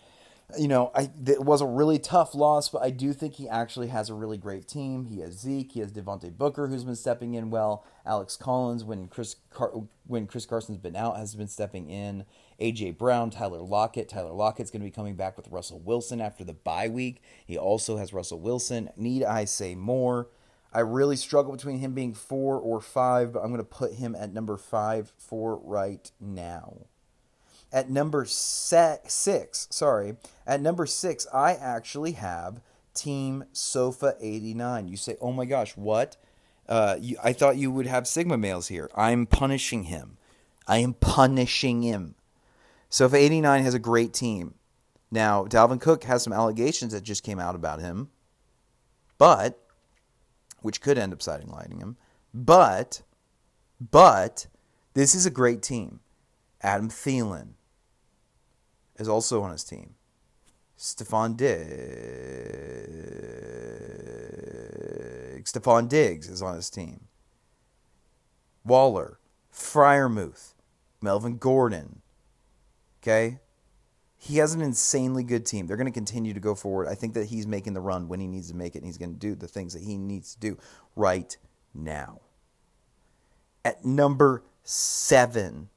[0.57, 3.87] you know, I it was a really tough loss, but I do think he actually
[3.87, 5.05] has a really great team.
[5.05, 7.85] He has Zeke, he has Devontae Booker, who's been stepping in well.
[8.05, 12.25] Alex Collins, when Chris Car- when Chris Carson's been out, has been stepping in.
[12.59, 14.09] AJ Brown, Tyler Lockett.
[14.09, 17.21] Tyler Lockett's going to be coming back with Russell Wilson after the bye week.
[17.45, 18.89] He also has Russell Wilson.
[18.97, 20.29] Need I say more?
[20.73, 24.15] I really struggle between him being four or five, but I'm going to put him
[24.15, 26.85] at number five for right now.
[27.71, 32.61] At number six, sorry, at number six, I actually have
[32.93, 34.87] Team Sofa 89.
[34.87, 36.17] You say, oh my gosh, what?
[36.67, 38.89] Uh, you, I thought you would have Sigma males here.
[38.95, 40.17] I'm punishing him.
[40.67, 42.15] I am punishing him.
[42.89, 44.55] Sofa 89 has a great team.
[45.11, 48.09] Now, Dalvin Cook has some allegations that just came out about him,
[49.17, 49.59] but,
[50.61, 51.97] which could end up siding, sidelining him.
[52.33, 53.01] But,
[53.79, 54.47] but,
[54.93, 55.99] this is a great team.
[56.61, 57.53] Adam Thielen,
[58.99, 59.95] is also on his team.
[60.77, 61.69] Stefon Diggs.
[65.51, 67.07] Stefon Diggs is on his team.
[68.63, 69.19] Waller,
[69.51, 70.53] Freiermuth,
[71.01, 72.01] Melvin Gordon.
[73.01, 73.39] Okay?
[74.21, 75.65] He has an insanely good team.
[75.65, 76.89] They're going to continue to go forward.
[76.89, 78.97] I think that he's making the run when he needs to make it, and he's
[78.97, 80.57] going to do the things that he needs to do
[80.97, 81.35] right
[81.73, 82.19] now.
[83.63, 85.69] At number seven,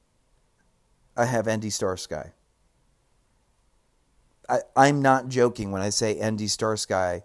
[1.15, 2.31] I have Andy Starsky.
[4.49, 7.21] I, I'm not joking when I say Andy Starsky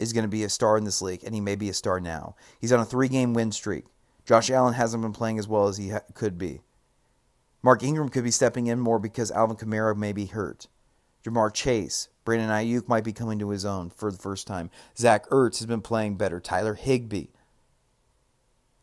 [0.00, 2.00] is going to be a star in this league, and he may be a star
[2.00, 2.34] now.
[2.60, 3.84] He's on a three game win streak.
[4.24, 6.62] Josh Allen hasn't been playing as well as he ha- could be.
[7.62, 10.68] Mark Ingram could be stepping in more because Alvin Kamara may be hurt.
[11.24, 14.70] Ja'Marr Chase, Brandon Aiyuk might be coming to his own for the first time.
[14.96, 16.40] Zach Ertz has been playing better.
[16.40, 17.26] Tyler Higbee.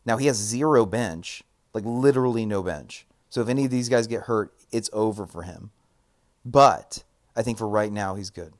[0.04, 3.06] Now he has zero bench, like literally no bench.
[3.30, 5.70] So if any of these guys get hurt, it's over for him.
[6.44, 7.02] But
[7.34, 8.52] I think for right now, he's good.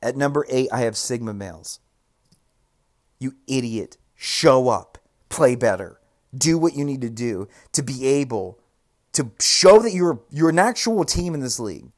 [0.00, 1.80] At number eight, I have Sigma males.
[3.18, 3.96] You idiot.
[4.14, 4.98] Show up.
[5.28, 6.00] Play better.
[6.36, 8.59] Do what you need to do to be able
[9.22, 11.90] to show that you're you're an actual team in this league.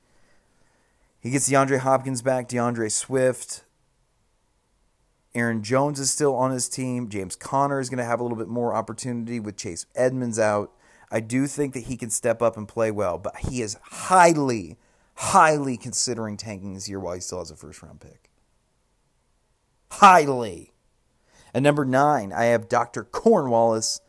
[1.20, 3.64] He gets DeAndre Hopkins back, D'Andre Swift.
[5.35, 7.08] Aaron Jones is still on his team.
[7.08, 10.72] James Conner is going to have a little bit more opportunity with Chase Edmonds out.
[11.11, 14.76] I do think that he can step up and play well, but he is highly
[15.14, 18.30] highly considering tanking this year while he still has a first round pick.
[19.92, 20.72] Highly.
[21.54, 23.04] At number nine, I have Dr.
[23.04, 24.00] Cornwallis.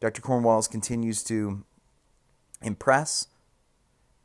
[0.00, 0.20] Dr.
[0.20, 1.64] Cornwallis continues to
[2.64, 3.28] impress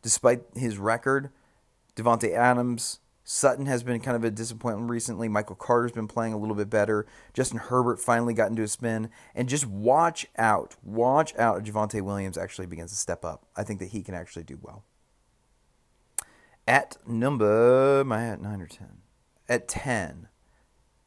[0.01, 1.29] despite his record.
[1.95, 5.27] Davante Adams, Sutton has been kind of a disappointment recently.
[5.27, 7.05] Michael Carter's been playing a little bit better.
[7.33, 9.09] Justin Herbert finally got into a spin.
[9.35, 10.75] And just watch out.
[10.81, 13.45] Watch out if Javonte Williams actually begins to step up.
[13.55, 14.83] I think that he can actually do well.
[16.67, 18.87] At number, am I at 9 or 10?
[19.47, 20.27] At 10.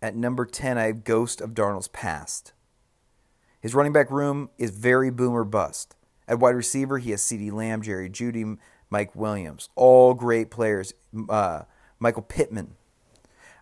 [0.01, 2.53] At number 10, I have Ghost of Darnold's Past.
[3.61, 5.95] His running back room is very boomer bust.
[6.29, 8.59] At wide receiver, he has CeeDee Lamb, Jerry Jeudy,
[8.91, 9.69] Mike Williams.
[9.75, 10.95] All great players.
[11.29, 11.63] Uh,
[11.99, 12.75] Michael Pittman.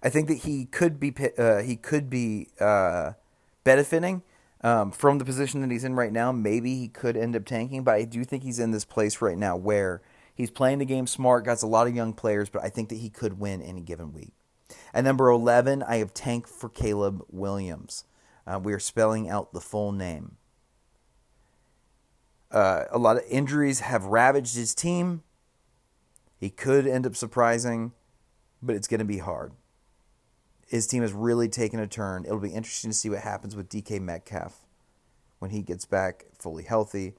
[0.03, 3.13] I think that he could be uh, he could be uh,
[3.65, 4.23] benefiting
[4.63, 6.33] um, from the position that he's in right now.
[6.33, 9.37] Maybe he could end up tanking, but I do think he's in this place right
[9.37, 10.01] now where
[10.41, 12.95] He's playing the game smart, got a lot of young players, but I think that
[12.97, 14.33] he could win any given week.
[14.95, 18.05] At number 11, I have Tank for Caleb Williams.
[18.47, 20.39] Uh, we are spelling out the full name.
[22.51, 25.23] Uh, a lot of injuries have ravaged his team.
[26.37, 27.93] He could end up surprising,
[28.63, 29.53] but it's going to be hard.
[30.67, 32.25] His team has really taken a turn.
[32.25, 34.65] It'll be interesting to see what happens with DK Metcalf.
[35.39, 37.15] when he gets back fully healthy,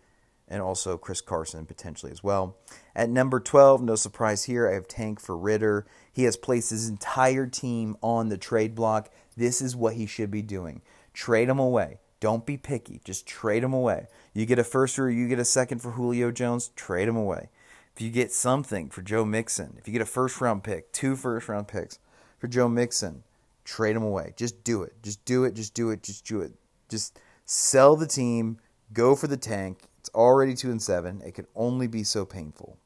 [0.48, 2.58] and also Chris Carson potentially as well.
[2.96, 5.88] At number 12, no surprise here, I have Tank for Ritter.
[6.12, 9.10] He has placed his entire team on the trade block.
[9.36, 10.82] This is what he should be doing.
[11.14, 12.00] Trade him away.
[12.22, 13.02] Don't be picky.
[13.04, 14.08] Just trade them away.
[14.34, 17.50] You get a first or you get a second for Julio Jones, trade them away.
[17.94, 21.16] If you get something for Joe Mixon, if you get a first round pick, two
[21.16, 22.00] first round picks
[22.38, 23.24] for Joe Mixon,
[23.66, 24.34] trade them away.
[24.38, 24.94] Just do it.
[25.02, 25.56] Just do it.
[25.56, 26.04] Just do it.
[26.04, 26.54] Just do it.
[26.90, 28.60] Just sell the team.
[28.94, 29.90] Go for the tank.
[30.00, 31.22] It's already two and seven.
[31.26, 32.78] It could only be so painful.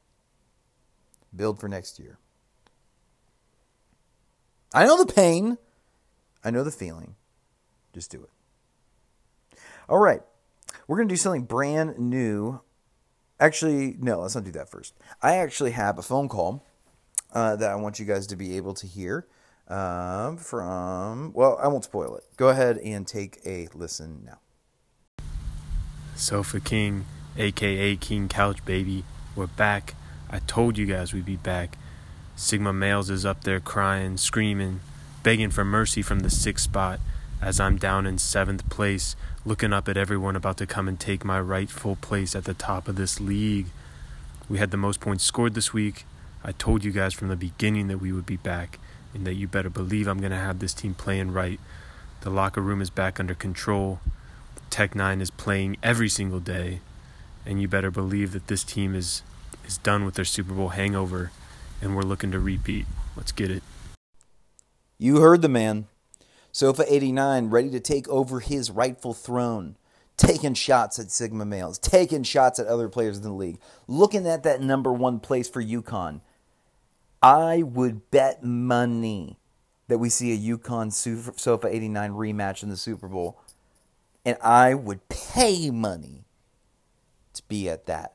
[1.34, 2.18] Build for next year.
[4.72, 5.58] I know the pain.
[6.42, 7.16] I know the feeling.
[7.92, 8.30] Just do it.
[9.88, 10.20] All right.
[10.88, 12.60] We're going to do something brand new.
[13.38, 14.94] Actually, no, let's not do that first.
[15.22, 16.64] I actually have a phone call
[17.32, 19.26] uh, that I want you guys to be able to hear
[19.68, 22.24] um, from, well, I won't spoil it.
[22.36, 24.38] Go ahead and take a listen now.
[26.14, 27.04] Sofa King,
[27.36, 29.94] aka King Couch Baby, we're back.
[30.30, 31.76] I told you guys we'd be back.
[32.36, 34.80] Sigma Males is up there crying, screaming,
[35.22, 37.00] begging for mercy from the sixth spot
[37.40, 41.24] as I'm down in seventh place, looking up at everyone about to come and take
[41.24, 43.66] my rightful place at the top of this league.
[44.48, 46.04] We had the most points scored this week.
[46.42, 48.78] I told you guys from the beginning that we would be back
[49.12, 51.60] and that you better believe I'm going to have this team playing right.
[52.20, 54.00] The locker room is back under control.
[54.70, 56.80] Tech 9 is playing every single day.
[57.44, 59.22] And you better believe that this team is,
[59.66, 61.30] is done with their Super Bowl hangover
[61.80, 62.86] and we're looking to repeat.
[63.16, 63.62] Let's get it.
[64.98, 65.86] You heard the man.
[66.56, 69.76] Sofa 89 ready to take over his rightful throne,
[70.16, 74.42] taking shots at Sigma males, taking shots at other players in the league, looking at
[74.44, 76.22] that number one place for UConn.
[77.20, 79.38] I would bet money
[79.88, 80.94] that we see a UConn
[81.38, 83.38] Sofa 89 rematch in the Super Bowl,
[84.24, 86.24] and I would pay money
[87.34, 88.14] to be at that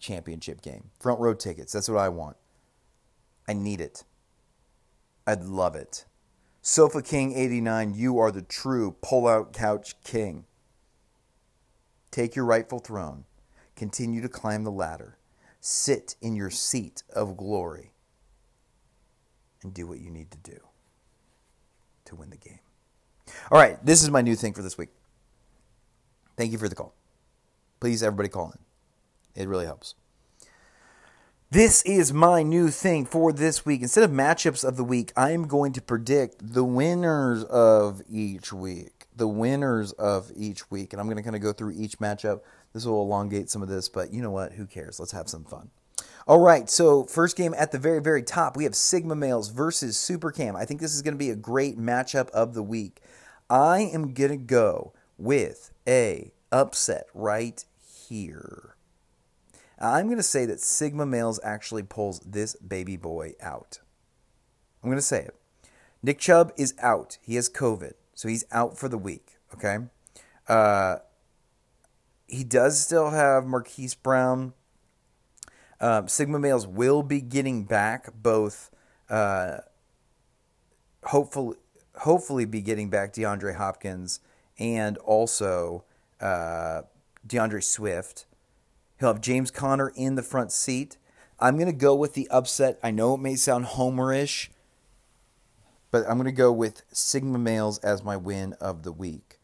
[0.00, 0.90] championship game.
[0.98, 2.36] Front row tickets, that's what I want.
[3.46, 4.02] I need it.
[5.24, 6.04] I'd love it.
[6.68, 10.46] Sofa King 89, you are the true pull out couch king.
[12.10, 13.24] Take your rightful throne.
[13.76, 15.16] Continue to climb the ladder.
[15.60, 17.92] Sit in your seat of glory.
[19.62, 20.58] And do what you need to do
[22.06, 22.58] to win the game.
[23.52, 24.90] All right, this is my new thing for this week.
[26.36, 26.96] Thank you for the call.
[27.78, 29.40] Please, everybody call in.
[29.40, 29.94] It really helps.
[31.52, 33.80] This is my new thing for this week.
[33.80, 38.52] Instead of matchups of the week, I am going to predict the winners of each
[38.52, 39.06] week.
[39.14, 40.92] The winners of each week.
[40.92, 42.40] And I'm going to kind of go through each matchup.
[42.72, 44.54] This will elongate some of this, but you know what?
[44.54, 44.98] Who cares?
[44.98, 45.70] Let's have some fun.
[46.26, 49.96] All right, so first game at the very, very top, we have Sigma Males versus
[49.96, 50.56] Super Cam.
[50.56, 53.00] I think this is going to be a great matchup of the week.
[53.48, 57.64] I am going to go with a upset right
[58.08, 58.75] here.
[59.78, 63.80] I'm going to say that Sigma Males actually pulls this baby boy out.
[64.82, 65.34] I'm going to say it.
[66.02, 67.18] Nick Chubb is out.
[67.20, 69.38] He has COVID, so he's out for the week.
[69.54, 69.78] Okay.
[70.48, 70.96] Uh,
[72.26, 74.52] he does still have Marquise Brown.
[75.80, 78.70] Um, Sigma Males will be getting back both.
[79.10, 79.58] Uh,
[81.04, 81.56] hopefully,
[81.98, 84.20] hopefully, be getting back DeAndre Hopkins
[84.58, 85.84] and also
[86.20, 86.82] uh,
[87.26, 88.26] D'Andre Swift.
[88.98, 90.96] He'll have James Conner in the front seat.
[91.38, 92.78] I'm going to go with the upset.
[92.82, 94.48] I know it may sound homerish,
[95.90, 99.38] but I'm going to go with Sigma Males as my win of the week.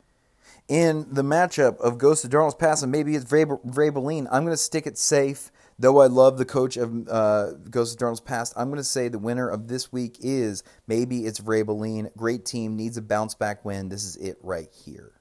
[0.68, 4.57] In the matchup of Ghost of Darnold's Past, and maybe it's Vrabelin, I'm going to
[4.57, 5.50] stick it safe.
[5.78, 9.09] Though I love the coach of uh, Ghost of Darnold's Past, I'm going to say
[9.09, 12.14] the winner of this week is maybe it's Vrabelin.
[12.16, 13.88] Great team, needs a bounce back win.
[13.88, 15.12] This is it right here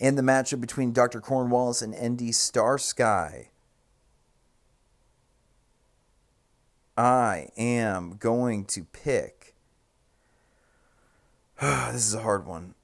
[0.00, 1.20] and the matchup between Dr.
[1.20, 3.50] Cornwallis and ND Star Sky.
[6.96, 9.54] I am going to pick.
[11.60, 12.74] this is a hard one.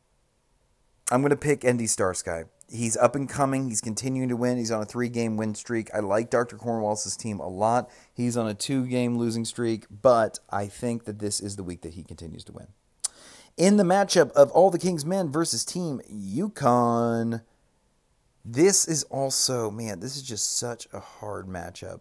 [1.11, 2.45] I'm going to pick ND Star Sky.
[2.69, 3.69] He's up and coming.
[3.69, 4.57] He's continuing to win.
[4.57, 5.91] He's on a three game win streak.
[5.95, 6.57] I like Dr.
[6.57, 7.91] Cornwallis' team a lot.
[8.13, 11.83] He's on a two game losing streak, but I think that this is the week
[11.83, 12.69] that he continues to win
[13.57, 17.43] in the matchup of all the King's men versus Team UConn.
[18.45, 22.01] This is also, man, this is just such a hard matchup.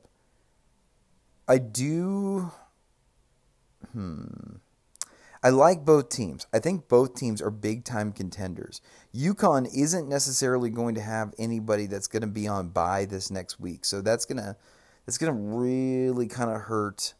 [1.47, 2.51] I do.
[3.91, 4.58] Hmm.
[5.43, 6.47] I like both teams.
[6.54, 8.80] I think both teams are big time contenders.
[9.14, 13.60] UConn isn't necessarily going to have anybody that's going to be on bye this next
[13.60, 14.56] week, so that's gonna
[15.06, 17.14] that's gonna really kind of hurt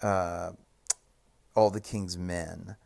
[0.00, 0.52] uh,
[1.56, 2.76] all the King's men.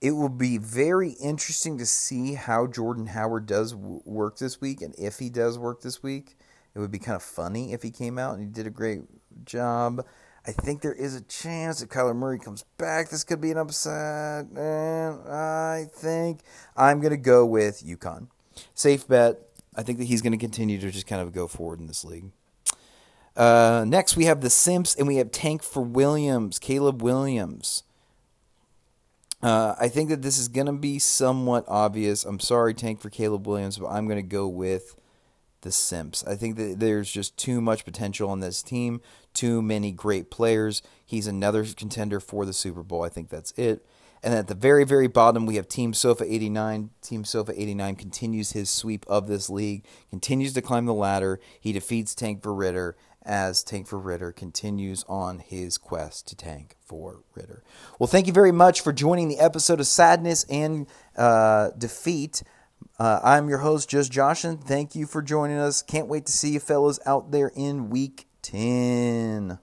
[0.00, 4.80] It will be very interesting to see how Jordan Howard does w- work this week,
[4.80, 6.36] and if he does work this week.
[6.74, 9.02] It would be kind of funny if he came out and he did a great
[9.44, 10.06] job.
[10.46, 13.08] I think there is a chance that Kyler Murray comes back.
[13.08, 14.46] This could be an upset.
[14.56, 16.40] And I think
[16.76, 18.28] I'm going to go with UConn.
[18.74, 19.40] Safe bet.
[19.74, 22.04] I think that he's going to continue to just kind of go forward in this
[22.04, 22.30] league.
[23.36, 27.82] Uh, next, we have the Simps and we have Tank for Williams, Caleb Williams.
[29.42, 32.24] Uh, I think that this is going to be somewhat obvious.
[32.24, 34.96] I'm sorry, Tank for Caleb Williams, but I'm going to go with
[35.60, 36.24] the Simps.
[36.26, 39.00] I think that there's just too much potential on this team,
[39.34, 40.82] too many great players.
[41.04, 43.02] He's another contender for the Super Bowl.
[43.02, 43.84] I think that's it.
[44.22, 46.90] And at the very, very bottom, we have Team Sofa 89.
[47.02, 51.38] Team Sofa 89 continues his sweep of this league, continues to climb the ladder.
[51.60, 52.96] He defeats Tank for Ritter
[53.28, 57.62] as Tank for Ritter continues on his quest to tank for Ritter.
[57.98, 62.42] Well, thank you very much for joining the episode of Sadness and uh, Defeat.
[62.98, 65.82] Uh, I'm your host, Just Josh, and thank you for joining us.
[65.82, 69.56] Can't wait to see you fellows out there in week 10.